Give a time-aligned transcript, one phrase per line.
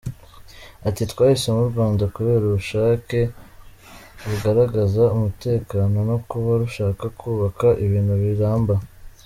[0.87, 3.19] Ati “Twahisemo u Rwanda kubera ubushake
[4.29, 8.73] rugaragaza, umutekano no kuba rushaka kubaka ibintu biramba.